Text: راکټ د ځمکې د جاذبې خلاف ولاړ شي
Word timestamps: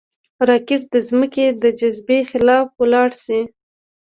راکټ 0.49 0.81
د 0.93 0.95
ځمکې 1.09 1.45
د 1.61 1.63
جاذبې 1.79 2.19
خلاف 2.31 2.67
ولاړ 2.81 3.09
شي 3.23 3.39